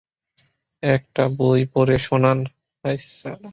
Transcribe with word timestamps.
একটা 0.83 1.23
বই 1.37 1.61
পড়ে 1.73 1.97
শোনান। 1.97 2.39